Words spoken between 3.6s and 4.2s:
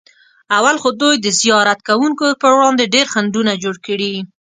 جوړ کړي.